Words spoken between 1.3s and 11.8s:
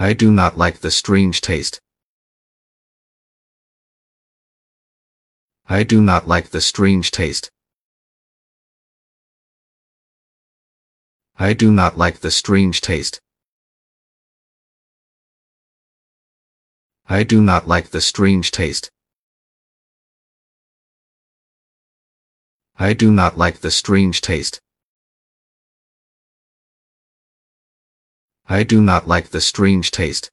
taste. I do not like the strange taste. I do